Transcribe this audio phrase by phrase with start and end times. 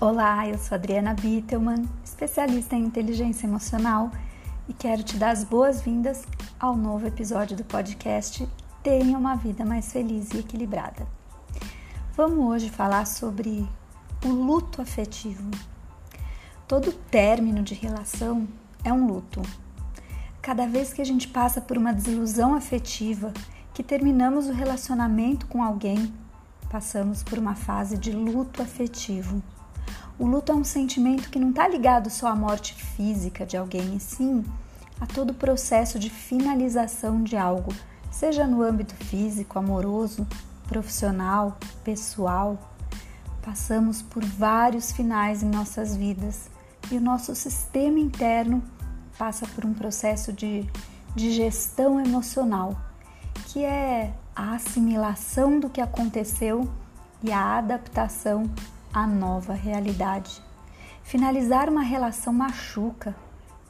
[0.00, 4.10] Olá, eu sou Adriana Bittelman, especialista em inteligência emocional
[4.66, 6.24] e quero te dar as boas-vindas
[6.58, 8.48] ao novo episódio do podcast
[8.82, 11.06] Tenha uma vida mais feliz e equilibrada.
[12.16, 13.68] Vamos hoje falar sobre
[14.24, 15.50] o luto afetivo.
[16.66, 18.48] Todo término de relação
[18.82, 19.42] é um luto.
[20.40, 23.34] Cada vez que a gente passa por uma desilusão afetiva,
[23.74, 26.10] que terminamos o relacionamento com alguém,
[26.70, 29.42] passamos por uma fase de luto afetivo.
[30.18, 33.96] O luto é um sentimento que não está ligado só à morte física de alguém,
[33.96, 34.44] e sim
[35.00, 37.72] a todo o processo de finalização de algo,
[38.10, 40.26] seja no âmbito físico, amoroso,
[40.68, 42.58] profissional, pessoal.
[43.42, 46.50] Passamos por vários finais em nossas vidas
[46.90, 48.62] e o nosso sistema interno
[49.18, 50.68] passa por um processo de
[51.14, 52.76] digestão emocional,
[53.46, 56.70] que é a assimilação do que aconteceu
[57.22, 58.50] e a adaptação
[58.92, 60.42] a nova realidade.
[61.02, 63.14] Finalizar uma relação machuca.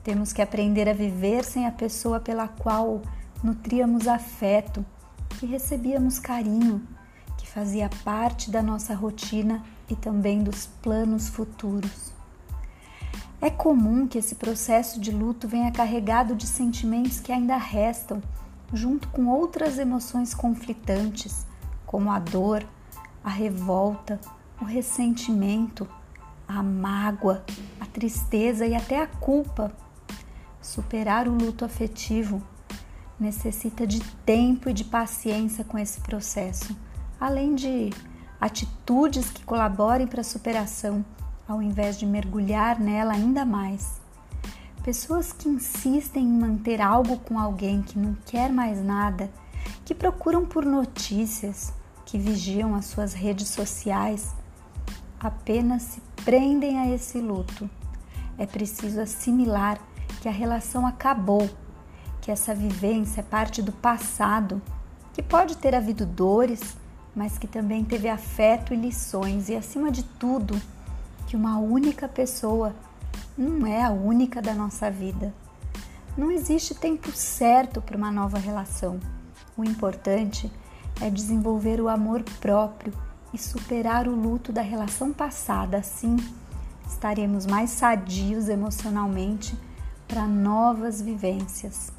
[0.03, 3.03] Temos que aprender a viver sem a pessoa pela qual
[3.43, 4.85] nutríamos afeto,
[5.39, 6.87] que recebíamos carinho,
[7.37, 12.12] que fazia parte da nossa rotina e também dos planos futuros.
[13.43, 18.23] É comum que esse processo de luto venha carregado de sentimentos que ainda restam,
[18.73, 21.47] junto com outras emoções conflitantes,
[21.87, 22.67] como a dor,
[23.25, 24.21] a revolta,
[24.61, 25.89] o ressentimento,
[26.47, 27.44] a mágoa,
[27.80, 29.72] a tristeza e até a culpa.
[30.61, 32.42] Superar o luto afetivo
[33.19, 36.77] necessita de tempo e de paciência com esse processo,
[37.20, 37.91] além de
[38.41, 41.05] atitudes que colaborem para a superação,
[41.47, 44.00] ao invés de mergulhar nela ainda mais.
[44.83, 49.31] Pessoas que insistem em manter algo com alguém que não quer mais nada,
[49.84, 51.72] que procuram por notícias,
[52.06, 54.34] que vigiam as suas redes sociais,
[55.21, 57.69] apenas se prendem a esse luto.
[58.39, 59.78] É preciso assimilar
[60.22, 61.49] que a relação acabou,
[62.22, 64.61] que essa vivência é parte do passado,
[65.12, 66.77] que pode ter havido dores,
[67.15, 70.61] mas que também teve afeto e lições, e acima de tudo,
[71.27, 72.75] que uma única pessoa
[73.37, 75.34] não é a única da nossa vida.
[76.17, 78.99] Não existe tempo certo para uma nova relação.
[79.56, 80.50] O importante
[81.00, 82.93] é desenvolver o amor próprio
[83.33, 85.79] e superar o luto da relação passada.
[85.79, 86.17] Assim,
[86.87, 89.57] estaremos mais sadios emocionalmente
[90.07, 91.93] para novas vivências.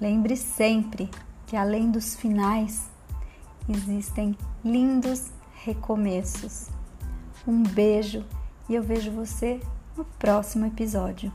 [0.00, 1.08] Lembre sempre
[1.46, 2.90] que além dos finais,
[3.68, 6.68] existem lindos recomeços.
[7.46, 8.24] Um beijo
[8.68, 9.60] e eu vejo você
[9.96, 11.32] no próximo episódio.